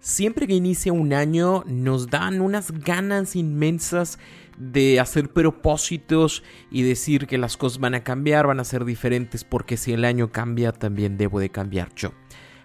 [0.00, 4.18] Siempre que inicia un año nos dan unas ganas inmensas
[4.56, 9.44] de hacer propósitos y decir que las cosas van a cambiar, van a ser diferentes,
[9.44, 12.12] porque si el año cambia también debo de cambiar yo.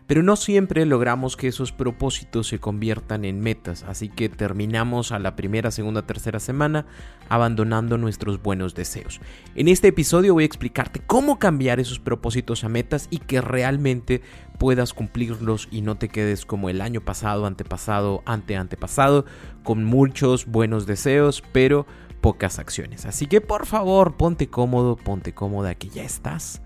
[0.07, 5.17] Pero no siempre logramos que esos propósitos se conviertan en metas, así que terminamos a
[5.17, 6.85] la primera, segunda, tercera semana
[7.27, 9.19] abandonando nuestros buenos deseos.
[9.55, 14.21] En este episodio voy a explicarte cómo cambiar esos propósitos a metas y que realmente
[14.59, 19.25] puedas cumplirlos y no te quedes como el año pasado, antepasado, ante antepasado,
[19.63, 21.87] con muchos buenos deseos, pero
[22.21, 23.07] pocas acciones.
[23.07, 26.61] Así que por favor, ponte cómodo, ponte cómoda que ya estás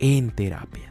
[0.00, 0.89] en terapia.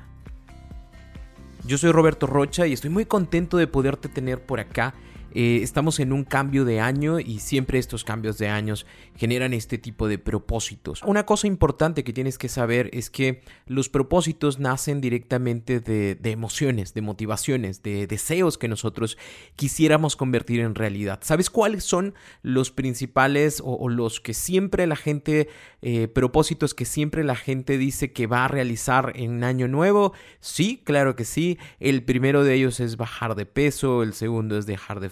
[1.65, 4.93] Yo soy Roberto Rocha y estoy muy contento de poderte tener por acá
[5.33, 8.85] eh, estamos en un cambio de año y siempre estos cambios de años
[9.15, 11.01] generan este tipo de propósitos.
[11.03, 16.93] Una cosa importante que tienes que saber es que los propósitos nacen directamente de, emociones,
[16.93, 19.17] de motivaciones, de deseos que nosotros
[19.55, 21.19] quisiéramos convertir en realidad.
[21.21, 25.49] ¿Sabes cuáles son los principales o, los que siempre la gente,
[25.81, 30.13] eh, propósitos que siempre la gente dice que va a realizar en año nuevo?
[30.39, 31.57] Sí, claro que sí.
[31.79, 35.09] El primero de ellos es bajar de peso, el segundo es dejar de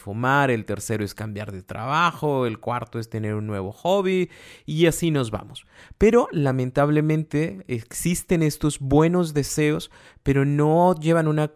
[0.50, 4.30] el tercero es cambiar de trabajo, el cuarto es tener un nuevo hobby
[4.66, 5.66] y así nos vamos.
[5.98, 9.92] Pero lamentablemente existen estos buenos deseos,
[10.24, 11.52] pero no llevan una,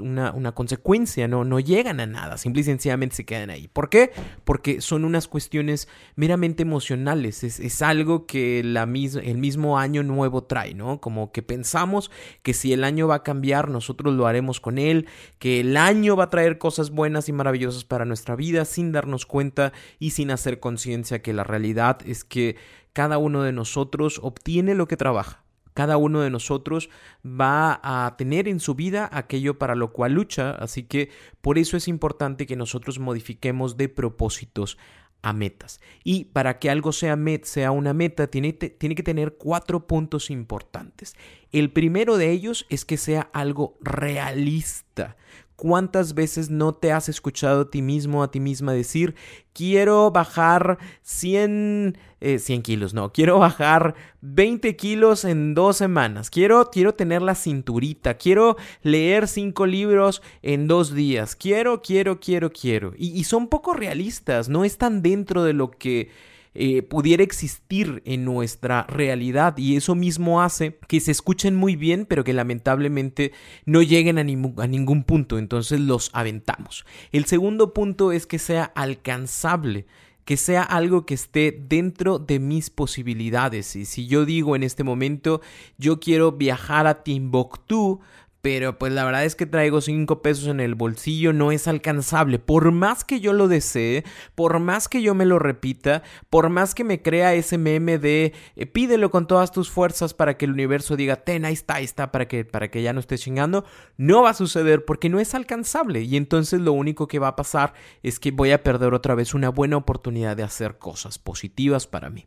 [0.00, 3.68] una, consecuencia, no, no llegan a nada, simple y sencillamente se quedan ahí.
[3.68, 4.12] ¿Por qué?
[4.44, 10.74] Porque son unas cuestiones meramente emocionales, es, algo que la el mismo año nuevo trae,
[10.74, 11.00] ¿no?
[11.00, 12.10] Como que pensamos
[12.42, 15.06] que si el año va a cambiar, nosotros lo haremos con él,
[15.38, 19.26] que el año va a traer cosas buenas y maravillosas para nuestra vida sin darnos
[19.26, 22.56] cuenta y sin hacer conciencia que la realidad es que
[22.92, 25.44] cada uno de nosotros obtiene lo que trabaja.
[25.74, 26.90] Cada uno de nosotros
[27.24, 31.76] va a tener en su vida aquello para lo cual lucha, así que por eso
[31.76, 34.76] es importante que nosotros modifiquemos de propósitos
[35.22, 35.80] a metas.
[36.04, 40.30] Y para que algo sea, met, sea una meta, tiene, tiene que tener cuatro puntos
[40.30, 41.14] importantes.
[41.52, 45.16] El primero de ellos es que sea algo realista.
[45.58, 49.16] ¿Cuántas veces no te has escuchado a ti mismo, a ti misma decir,
[49.52, 56.70] quiero bajar 100, 100 eh, kilos, no, quiero bajar 20 kilos en dos semanas, quiero,
[56.70, 62.92] quiero tener la cinturita, quiero leer cinco libros en dos días, quiero, quiero, quiero, quiero.
[62.96, 66.08] Y son poco realistas, no están dentro de lo que
[66.54, 69.56] eh, pudiera existir en nuestra realidad.
[69.58, 73.32] Y eso mismo hace que se escuchen muy bien pero que lamentablemente
[73.64, 75.38] no lleguen a, a ningún punto.
[75.38, 76.84] Entonces los aventamos.
[77.12, 79.86] El segundo punto es que sea alcanzable
[80.28, 83.74] que sea algo que esté dentro de mis posibilidades.
[83.76, 85.40] Y si yo digo en este momento,
[85.78, 88.00] yo quiero viajar a Timbuktu
[88.48, 92.38] pero pues la verdad es que traigo 5 pesos en el bolsillo, no es alcanzable.
[92.38, 94.04] Por más que yo lo desee,
[94.34, 98.32] por más que yo me lo repita, por más que me crea ese meme de
[98.56, 101.84] eh, pídelo con todas tus fuerzas para que el universo diga, ten, ahí está, ahí
[101.84, 103.66] está, para que, para que ya no estés chingando,
[103.98, 106.00] no va a suceder porque no es alcanzable.
[106.00, 109.34] Y entonces lo único que va a pasar es que voy a perder otra vez
[109.34, 112.24] una buena oportunidad de hacer cosas positivas para mí.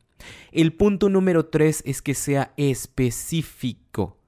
[0.52, 4.21] El punto número 3 es que sea específico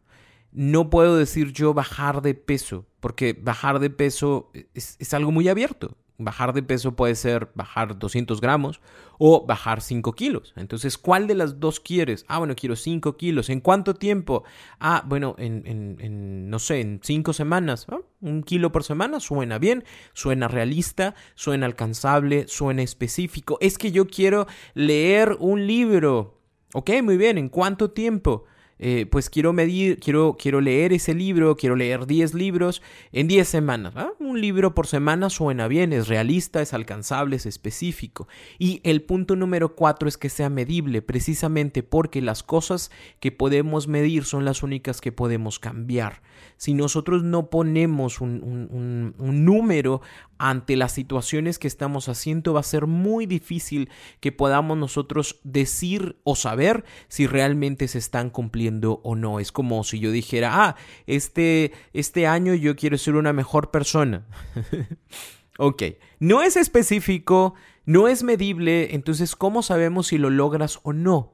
[0.54, 5.98] no puedo decir yo bajar de peso, porque bajar de peso es, algo muy abierto.
[6.20, 8.82] Bajar de peso puede ser bajar 200 gramos
[9.18, 10.54] o bajar 5 kilos.
[10.56, 12.24] Entonces, ¿cuál de las dos quieres?
[12.28, 13.50] Ah, bueno, quiero 5 kilos.
[13.50, 14.44] ¿En cuánto tiempo?
[14.80, 17.88] Ah, bueno, en, no sé, en 5 semanas.
[18.22, 19.84] Un kilo por semana suena bien,
[20.14, 23.58] suena realista, suena alcanzable, suena específico.
[23.60, 24.46] Es que yo quiero
[24.76, 26.40] leer un libro.
[26.76, 27.40] Ok, muy bien.
[27.40, 28.46] ¿En cuánto tiempo?
[28.86, 32.82] Eh, pues quiero medir, quiero, quiero leer ese libro, quiero leer 10 libros
[33.14, 33.94] en 10 semanas.
[34.20, 38.28] Un libro por semana suena bien, es realista, es alcanzable, es específico.
[38.60, 42.92] Y el punto número 4 es que sea medible, precisamente porque las cosas
[43.22, 46.22] que podemos medir son las únicas que podemos cambiar.
[46.58, 50.02] Si nosotros no ponemos un, un número
[50.38, 53.90] ante las situaciones que estamos haciendo va a ser muy difícil
[54.20, 59.40] que podamos nosotros decir o saber si realmente se están cumpliendo o no.
[59.40, 60.76] Es como si yo dijera, ah,
[61.08, 64.26] este, este año yo quiero ser una mejor persona.
[65.58, 65.84] ok,
[66.20, 67.54] no es específico,
[67.86, 71.34] no es medible, entonces ¿cómo sabemos si lo logras o no?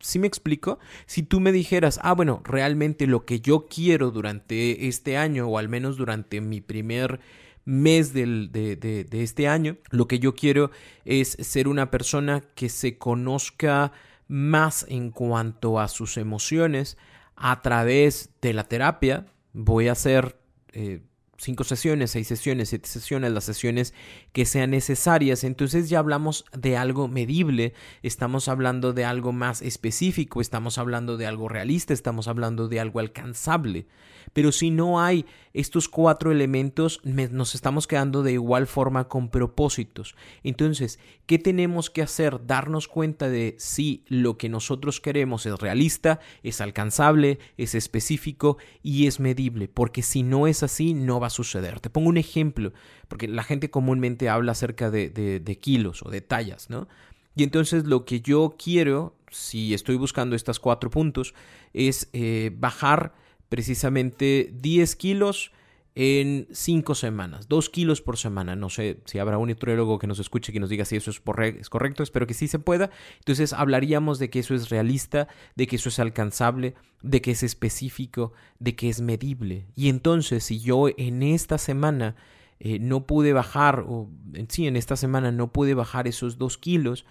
[0.00, 0.78] ¿Sí me explico?
[1.06, 5.58] Si tú me dijeras, ah, bueno, realmente lo que yo quiero durante este año, o
[5.58, 7.20] al menos durante mi primer
[7.64, 10.70] mes del, de, de, de, este año, lo que yo quiero
[11.04, 13.92] es ser una persona que se conozca
[14.28, 16.96] más en cuanto a sus emociones
[17.34, 19.26] a través de la terapia.
[19.52, 20.38] Voy a hacer
[20.72, 21.02] eh,
[21.38, 23.94] cinco sesiones, seis sesiones, siete sesiones, las sesiones
[24.32, 25.44] que sean necesarias.
[25.44, 31.26] Entonces ya hablamos de algo medible, estamos hablando de algo más específico, estamos hablando de
[31.26, 33.86] algo realista, estamos hablando de algo alcanzable.
[34.32, 35.24] Pero si no hay
[35.54, 40.14] estos cuatro elementos, nos estamos quedando de igual forma con propósitos.
[40.42, 42.46] Entonces, ¿qué tenemos que hacer?
[42.46, 49.06] Darnos cuenta de si lo que nosotros queremos es realista, es alcanzable, es específico y
[49.06, 49.68] es medible.
[49.68, 51.80] Porque si no es así, no va suceder.
[51.80, 52.72] Te pongo un ejemplo,
[53.08, 56.88] porque la gente comúnmente habla acerca de, de, kilos o de tallas, ¿no?
[57.34, 61.34] Y entonces lo que yo quiero, si estoy buscando estos cuatro puntos,
[61.72, 63.12] es eh, bajar
[63.48, 65.52] precisamente 10 kilos
[66.00, 68.54] en 5 semanas, 2 kilos por semana.
[68.54, 71.20] No sé si habrá un nutriólogo que nos escuche que nos diga si eso es,
[71.56, 72.90] es, correcto, espero que sí se pueda.
[73.18, 77.42] Entonces hablaríamos de que eso es realista, de que eso es alcanzable, de que es
[77.42, 79.66] específico, de que es medible.
[79.74, 82.14] Y entonces si yo en esta semana
[82.60, 84.08] eh, no pude bajar, o
[84.48, 87.06] sí, en esta semana no pude bajar esos 2 kilos,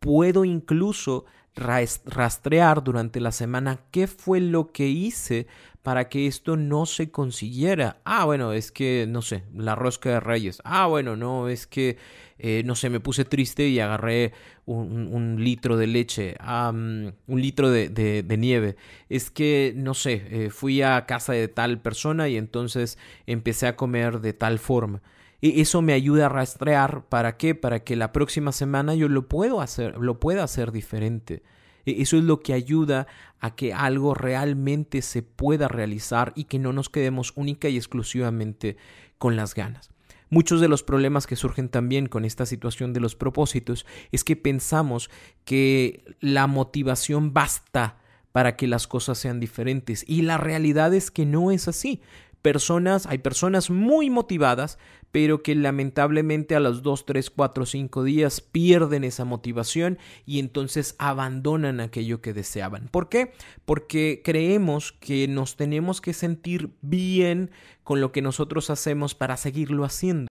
[0.00, 5.46] puedo incluso rastrear durante la semana qué fue lo que hice
[5.82, 8.00] para que esto no se consiguiera.
[8.04, 10.60] Ah, bueno, es que, no sé, la rosca de reyes.
[10.64, 11.96] Ah, bueno, no, es que,
[12.38, 14.32] eh, no sé, me puse triste y agarré
[14.66, 18.76] un, litro de leche, un litro de, nieve.
[19.08, 23.76] Es que, no sé, eh, fui a casa de tal persona y entonces empecé a
[23.76, 25.02] comer de tal forma.
[25.40, 29.28] Y eso me ayuda a rastrear para qué, para que la próxima semana yo lo
[29.28, 31.42] puedo hacer, lo pueda hacer diferente.
[31.86, 33.06] E, eso es lo que ayuda
[33.40, 38.76] a que algo realmente se pueda realizar y que no nos quedemos única y exclusivamente
[39.18, 39.90] con las ganas.
[40.28, 44.36] Muchos de los problemas que surgen también con esta situación de los propósitos es que
[44.36, 45.10] pensamos
[45.44, 47.98] que la motivación basta
[48.30, 52.00] para que las cosas sean diferentes y la realidad es que no es así
[52.42, 54.78] personas, hay personas muy motivadas,
[55.12, 60.94] pero que lamentablemente a los 2, 3, 4, 5 días pierden esa motivación y entonces
[60.98, 62.88] abandonan aquello que deseaban.
[62.88, 63.32] ¿Por qué?
[63.64, 67.50] Porque creemos que nos tenemos que sentir bien
[67.82, 70.30] con lo que nosotros hacemos para seguirlo haciendo.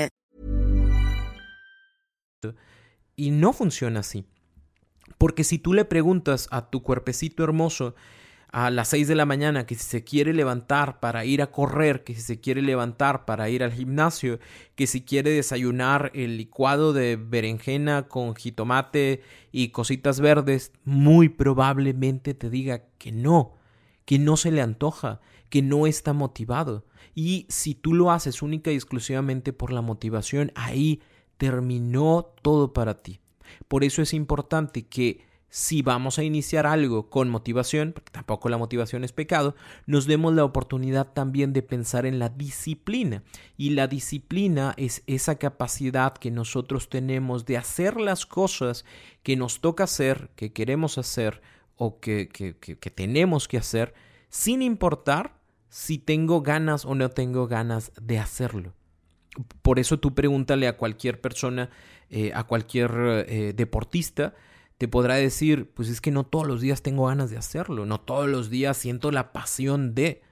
[3.15, 4.25] Y no funciona así.
[5.17, 7.95] Porque si tú le preguntas a tu cuerpecito hermoso
[8.51, 12.03] a las 6 de la mañana que si se quiere levantar para ir a correr,
[12.03, 14.39] que si se quiere levantar para ir al gimnasio,
[14.75, 19.21] que si quiere desayunar el licuado de berenjena con jitomate
[19.51, 23.55] y cositas verdes, muy probablemente te diga que no,
[24.05, 26.85] que no se le antoja, que no está motivado.
[27.15, 31.01] Y si tú lo haces única y exclusivamente por la motivación, ahí
[31.41, 33.19] terminó todo para ti.
[33.67, 38.59] Por eso es importante que si vamos a iniciar algo con motivación, porque tampoco la
[38.59, 39.55] motivación es pecado,
[39.87, 43.23] nos demos la oportunidad también de pensar en la disciplina.
[43.57, 48.85] Y la disciplina es esa capacidad que nosotros tenemos de hacer las cosas
[49.23, 51.41] que nos toca hacer, que queremos hacer
[51.75, 53.95] o que, que, que tenemos que hacer,
[54.29, 58.75] sin importar si tengo ganas o no tengo ganas de hacerlo.
[59.61, 61.69] Por eso tú pregúntale a cualquier persona,
[62.09, 64.33] eh, a cualquier eh, deportista,
[64.81, 67.99] te podrá decir, pues es que no todos los días tengo ganas de hacerlo, no
[68.01, 70.23] todos los días siento la pasión de,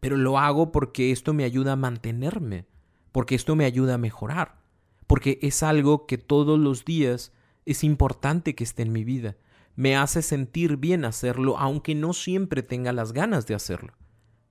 [0.00, 2.66] pero lo hago porque esto me ayuda a mantenerme,
[3.12, 4.56] porque esto me ayuda a mejorar,
[5.06, 7.32] porque es algo que todos los días
[7.64, 9.36] es importante que esté en mi vida,
[9.76, 13.92] me hace sentir bien hacerlo, aunque no siempre tenga las ganas de hacerlo.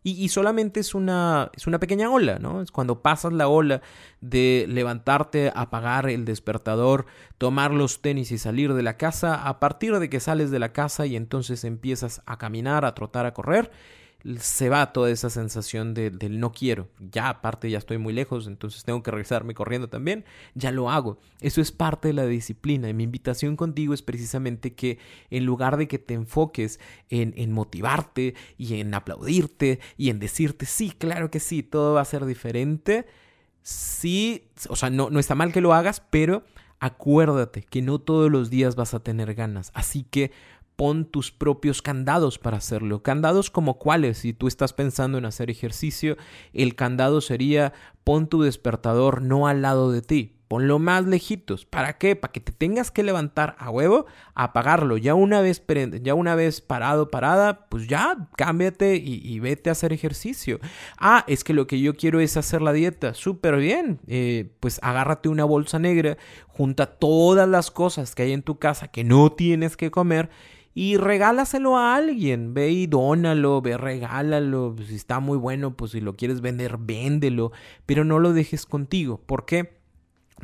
[0.04, 2.64] Y, solamente es una, es una pequeña ola, ¿no?
[2.64, 3.84] Es cuando pasas la ola
[4.20, 7.06] de levantarte, apagar el despertador,
[7.38, 10.74] tomar los tenis y salir de la casa, a partir de que sales de la
[10.74, 13.70] casa y entonces empiezas a caminar, a trotar, a correr,
[14.40, 16.90] se va toda esa sensación de, del no quiero.
[17.00, 20.26] Ya aparte ya estoy muy lejos, entonces tengo que regresarme corriendo también.
[20.54, 21.20] Ya lo hago.
[21.40, 22.90] Eso es parte de la disciplina.
[22.90, 25.00] Y mi invitación contigo es precisamente que
[25.30, 30.66] en lugar de que te enfoques en, en motivarte y en aplaudirte y en decirte,
[30.66, 33.06] sí, claro que sí, todo va a ser diferente,
[33.64, 36.44] sí, o sea, no, no está mal que lo hagas, pero
[36.80, 39.72] acuérdate que no todos los días vas a tener ganas.
[39.74, 40.32] Así que
[40.76, 43.04] pon tus propios candados para hacerlo.
[43.04, 46.18] Candados como cuáles, si tú estás pensando en hacer ejercicio,
[46.54, 47.74] el candado sería
[48.04, 51.66] pon tu despertador no al lado de ti, ponlo más lejitos.
[51.66, 52.18] ¿Para qué?
[52.18, 54.98] Para que te tengas que levantar a huevo, apagarlo.
[54.98, 55.64] Ya una vez,
[56.02, 60.60] ya una vez parado, parada, pues ya cámbiate y, vete a hacer ejercicio.
[60.98, 63.14] Ah, es que lo que yo quiero es hacer la dieta.
[63.14, 64.02] Súper bien.
[64.08, 66.18] Eh, pues agárrate una bolsa negra,
[66.50, 70.30] junta todas las cosas que hay en tu casa que no tienes que comer
[70.74, 72.54] y regálaselo a alguien.
[72.54, 74.76] Ve y dónalo, ve, regálalo.
[74.88, 77.52] Si está muy bueno, pues si lo quieres vender, véndelo.
[77.86, 79.22] Pero no lo dejes contigo.
[79.26, 79.82] ¿Por qué?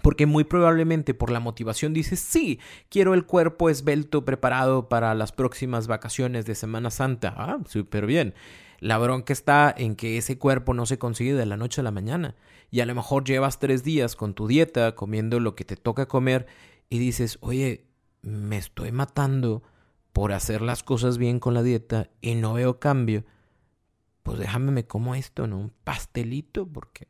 [0.02, 5.32] Porque muy probablemente por la motivación dices, sí, quiero el cuerpo esbelto preparado para las
[5.32, 7.34] próximas vacaciones de Semana Santa.
[7.36, 8.36] Ah, súper bien.
[8.80, 11.92] La bronca está en que ese cuerpo no se consigue de la noche a la
[11.92, 12.36] mañana.
[12.70, 16.06] Y a lo mejor llevas tres días con tu dieta, comiendo lo que te toca
[16.06, 16.46] comer,
[16.90, 17.86] y dices, oye,
[18.22, 19.64] me estoy matando
[20.18, 23.24] por hacer las cosas bien con la dieta y no veo cambio,
[24.24, 25.60] pues déjame me como esto, ¿no?
[25.60, 27.08] Un pastelito, porque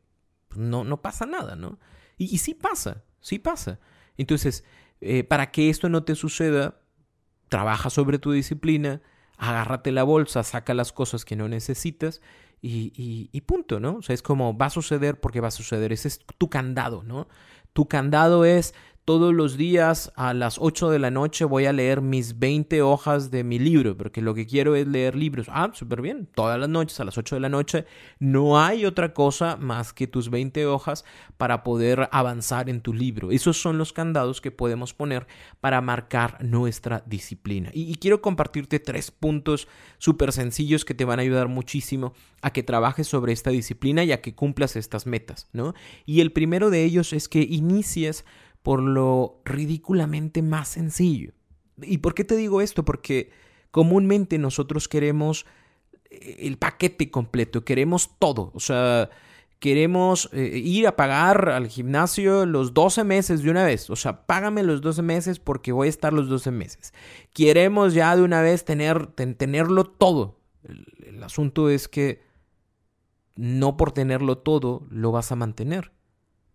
[0.48, 1.78] pues, no, no pasa nada, ¿no?
[2.18, 3.80] Y, sí pasa, sí pasa.
[4.18, 4.62] Entonces,
[5.00, 6.82] eh, para que esto no te suceda,
[7.48, 9.00] trabaja sobre tu disciplina,
[9.38, 12.20] agárrate la bolsa, saca las cosas que no necesitas
[12.60, 13.94] y, y, y, punto, ¿no?
[13.96, 15.94] O sea, es como va a suceder porque va a suceder.
[15.94, 17.26] Ese es tu candado, ¿no?
[17.72, 18.74] Tu candado es
[19.08, 23.30] todos los días a las 8 de la noche voy a leer mis 20 hojas
[23.30, 25.46] de mi libro, porque lo que quiero es leer libros.
[25.48, 26.28] Ah, súper bien.
[26.34, 27.86] Todas las noches a las 8 de la noche
[28.18, 31.06] no hay otra cosa más que tus 20 hojas
[31.38, 33.30] para poder avanzar en tu libro.
[33.30, 35.26] Esos son los candados que podemos poner
[35.62, 37.70] para marcar nuestra disciplina.
[37.72, 42.12] Y, quiero compartirte tres puntos súper sencillos que te van a ayudar muchísimo
[42.42, 45.72] a que trabajes sobre esta disciplina y a que cumplas estas metas, ¿no?
[46.04, 48.26] Y el primero de ellos es que inicies
[48.62, 51.32] por lo ridículamente más sencillo.
[51.80, 52.84] ¿Y por qué te digo esto?
[52.84, 53.30] Porque
[53.70, 55.46] comúnmente nosotros queremos
[56.10, 59.10] eh, el paquete completo, queremos todo, o sea,
[59.58, 64.26] queremos eh, ir a pagar al gimnasio los 12 meses de una vez, o sea,
[64.26, 66.92] págame los 12 meses porque voy a estar los 12 meses.
[67.32, 70.40] Queremos ya de una vez tener, tenerlo todo.
[70.64, 72.22] el asunto es que
[73.36, 75.92] no por tenerlo todo lo vas a mantener.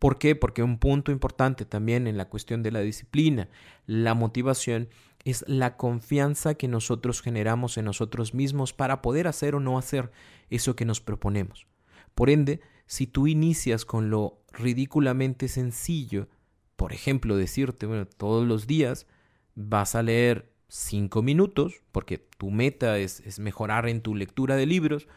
[0.04, 0.36] ¿Por qué?
[0.36, 3.48] Porque un punto importante también en la cuestión de la disciplina,
[3.86, 4.90] la motivación,
[5.24, 10.12] es la confianza que nosotros generamos en nosotros mismos para poder hacer o no hacer
[10.50, 11.68] eso que nos proponemos.
[12.16, 16.28] Por ende, si tú inicias con lo ridículamente sencillo,
[16.76, 19.08] por ejemplo, decirte, bueno, todos los días
[19.56, 24.66] vas a leer cinco minutos, porque tu meta es, es mejorar en tu lectura de
[24.66, 25.08] libros,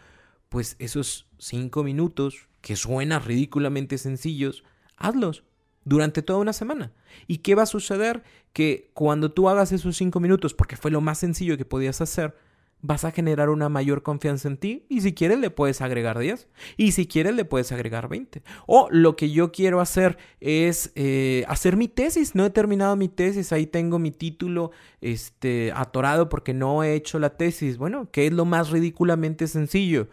[0.49, 4.63] pues esos cinco minutos, que suenan ridículamente sencillos,
[4.97, 5.45] hazlos
[5.85, 6.93] durante toda una semana.
[7.27, 8.23] ¿Y qué va a suceder?
[8.53, 12.35] Que cuando tú hagas esos cinco minutos, porque fue lo más sencillo que podías hacer,
[12.83, 16.49] vas a generar una mayor confianza en ti y si quieres le puedes agregar 10
[16.77, 18.43] y si quieres le puedes agregar 20.
[18.67, 23.09] O lo que yo quiero hacer es eh, hacer mi tesis, no he terminado mi
[23.09, 27.79] tesis, ahí tengo mi título este, atorado porque no he hecho la tesis.
[27.79, 30.09] Bueno, ¿qué es lo más ridículamente sencillo?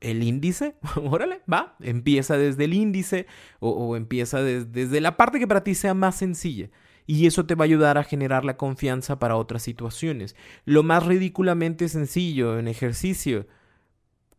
[0.00, 3.26] El índice, órale, va, empieza desde el índice
[3.60, 6.70] o, empieza desde la parte que para ti sea más sencilla.
[7.06, 10.36] Y eso te va a ayudar a generar la confianza para otras situaciones.
[10.64, 13.46] Lo más ridículamente sencillo en ejercicio,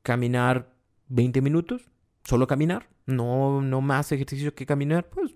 [0.01, 0.74] caminar
[1.09, 1.91] 20 minutos,
[2.24, 5.35] solo caminar, no, no más ejercicio que caminar, pues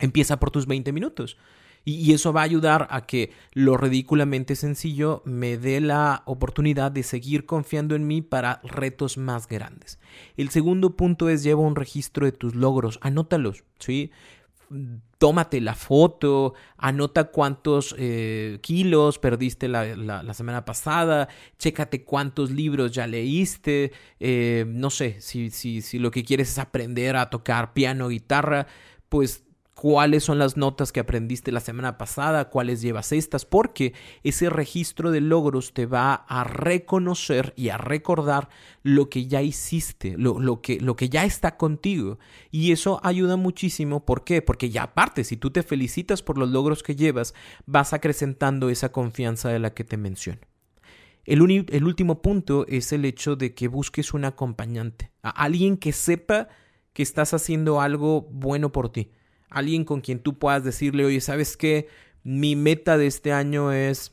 [0.00, 1.38] empieza por tus 20 minutos.
[1.84, 7.02] Y, eso va a ayudar a que lo ridículamente sencillo me dé la oportunidad de
[7.02, 9.98] seguir confiando en mí para retos más grandes.
[10.36, 14.10] El segundo punto es lleva un registro de tus logros, anótalos, ¿sí?
[15.18, 23.06] tómate la foto, anota cuántos eh, kilos perdiste la, semana pasada, chécate cuántos libros ya
[23.06, 28.08] leíste, eh, no sé, si, si, si lo que quieres es aprender a tocar piano,
[28.08, 28.66] guitarra,
[29.08, 29.44] pues
[29.80, 33.94] cuáles son las notas que aprendiste la semana pasada, cuáles llevas estas, porque
[34.24, 38.48] ese registro de logros te va a reconocer y a recordar
[38.82, 42.18] lo que ya hiciste, lo, que, lo que ya está contigo.
[42.50, 44.04] Y eso ayuda muchísimo.
[44.04, 44.42] ¿Por qué?
[44.42, 47.32] Porque ya aparte, si tú te felicitas por los logros que llevas,
[47.64, 50.40] vas acrecentando esa confianza de la que te menciono.
[51.24, 55.92] El, el último punto es el hecho de que busques un acompañante, a alguien que
[55.92, 56.48] sepa
[56.92, 59.12] que estás haciendo algo bueno por ti
[59.50, 61.88] alguien con quien tú puedas decirle, oye, ¿sabes qué?
[62.22, 64.12] Mi meta de este año es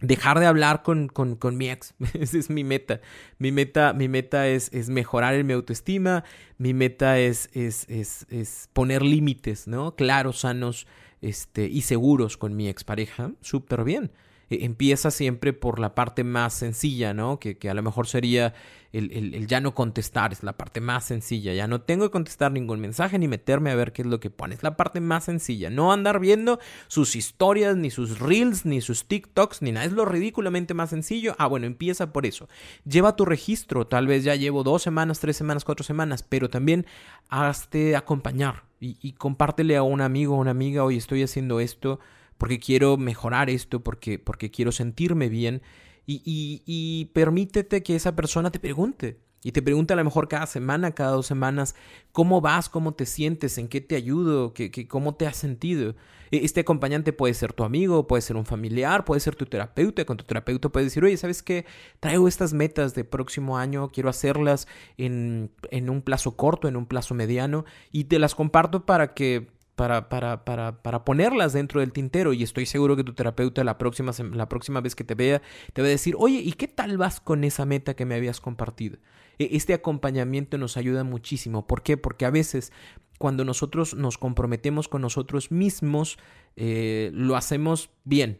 [0.00, 1.94] dejar de hablar con, con, con, mi ex.
[2.14, 3.00] Esa es mi meta.
[3.38, 6.24] Mi meta, mi meta es, es mejorar mi autoestima.
[6.58, 9.94] Mi meta es, es, es, es poner límites, ¿no?
[9.94, 10.86] Claros, sanos
[11.20, 13.32] este, y seguros con mi expareja.
[13.40, 14.10] Súper bien.
[14.50, 17.38] E, empieza siempre por la parte más sencilla, ¿no?
[17.38, 18.52] Que, que a lo mejor sería
[18.92, 21.54] el, el, ya no contestar, es la parte más sencilla.
[21.54, 24.30] Ya no tengo que contestar ningún mensaje ni meterme a ver qué es lo que
[24.30, 24.54] pone.
[24.54, 25.70] Es la parte más sencilla.
[25.70, 29.86] No andar viendo sus historias, ni sus reels, ni sus TikToks, ni nada.
[29.86, 31.34] Es lo ridículamente más sencillo.
[31.38, 32.48] Ah, bueno, empieza por eso.
[32.84, 33.86] Lleva tu registro.
[33.86, 36.86] Tal vez ya llevo dos semanas, tres semanas, cuatro semanas, pero también
[37.28, 42.00] hazte acompañar y, y compártele a un amigo o una amiga, hoy estoy haciendo esto
[42.40, 45.60] porque quiero mejorar esto, porque, porque quiero sentirme bien.
[46.06, 46.22] Y,
[46.64, 49.20] y, permítete que esa persona te pregunte.
[49.44, 51.74] Y te pregunte a lo mejor cada semana, cada dos semanas,
[52.12, 55.96] cómo vas, cómo te sientes, en qué te ayudo, qué, cómo te has sentido.
[56.30, 60.06] E, este acompañante puede ser tu amigo, puede ser un familiar, puede ser tu terapeuta.
[60.06, 61.66] Con tu terapeuta puedes decir, oye, ¿sabes qué?
[62.00, 64.66] Traigo estas metas de próximo año, quiero hacerlas
[64.96, 69.59] en, en un plazo corto, en un plazo mediano, y te las comparto para que
[69.80, 73.78] para, para, para, para, ponerlas dentro del tintero y estoy seguro que tu terapeuta la
[73.78, 75.40] próxima, la próxima vez que te vea
[75.72, 78.42] te va a decir, oye, ¿y qué tal vas con esa meta que me habías
[78.42, 78.98] compartido?
[79.38, 81.66] E, este acompañamiento nos ayuda muchísimo.
[81.66, 81.96] ¿Por qué?
[81.96, 82.72] Porque a veces
[83.16, 86.18] cuando nosotros nos comprometemos con nosotros mismos,
[86.56, 88.38] eh, lo hacemos bien,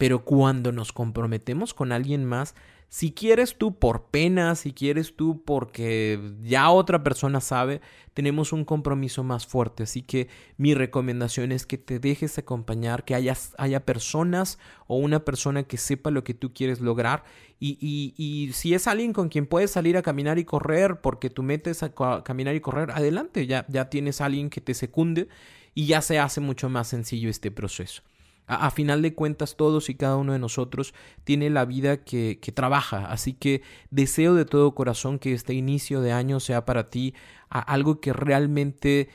[0.00, 2.54] pero cuando nos comprometemos con alguien más,
[2.88, 7.82] si quieres tú por pena, si quieres tú porque ya otra persona sabe,
[8.14, 9.82] tenemos un compromiso más fuerte.
[9.82, 15.64] Así que mi recomendación es que te dejes acompañar, que haya personas o una persona
[15.64, 17.22] que sepa lo que tú quieres lograr.
[17.58, 21.28] Y, y, y si es alguien con quien puedes salir a caminar y correr, porque
[21.28, 21.92] tú metes a
[22.24, 25.28] caminar y correr, adelante, ya, ya tienes a alguien que te secunde
[25.74, 28.02] y ya se hace mucho más sencillo este proceso.
[28.52, 30.92] A, final de cuentas, todos y cada uno de nosotros
[31.24, 33.06] tiene la vida que, trabaja.
[33.06, 37.14] Así que deseo de todo corazón que este inicio de año sea para ti
[37.48, 39.08] algo que realmente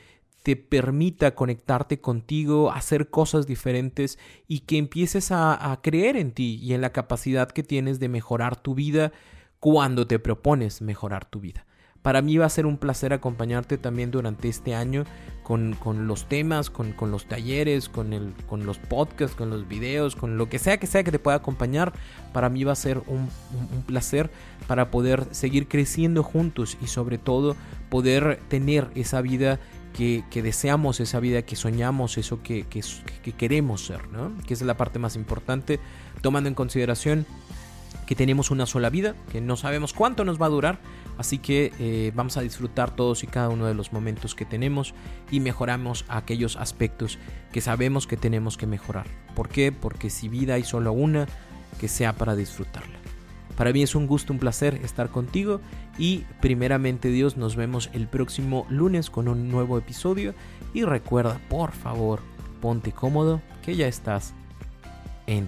[0.43, 6.73] te permita conectarte contigo, hacer cosas diferentes y que empieces a creer en ti y
[6.73, 9.11] en la capacidad que tienes de mejorar tu vida
[9.59, 11.65] cuando te propones mejorar tu vida.
[12.05, 15.05] Para mí va a ser un placer acompañarte también durante este año
[15.41, 15.75] con,
[16.07, 20.47] los temas, con, los talleres, con, el, con los podcasts, con los videos, con lo
[20.47, 21.93] que sea que sea que te pueda acompañar.
[22.31, 23.27] Para mí va a ser un,
[23.87, 24.29] placer
[24.67, 27.55] para poder seguir creciendo juntos y sobre todo
[27.89, 29.59] poder tener esa vida
[29.91, 32.83] que, deseamos, esa vida que soñamos, eso que, que,
[33.23, 34.31] que queremos ser, ¿no?
[34.45, 35.79] Que es la parte más importante,
[36.21, 37.25] tomando en consideración
[38.05, 40.79] que tenemos una sola vida, que no sabemos cuánto nos va a durar,
[41.17, 44.93] así que eh, vamos a disfrutar todos y cada uno de los momentos que tenemos
[45.31, 47.17] y mejoramos aquellos aspectos
[47.51, 49.07] que sabemos que tenemos que mejorar.
[49.35, 49.71] ¿Por qué?
[49.71, 51.27] Porque si vida hay solo una,
[51.79, 52.95] que sea para disfrutarla.
[53.57, 55.61] Para mí es un gusto, un placer estar contigo
[55.97, 60.33] y primeramente Dios nos vemos el próximo lunes con un nuevo episodio
[60.73, 62.19] y recuerda por favor
[62.61, 64.33] ponte cómodo que ya estás
[65.27, 65.47] en.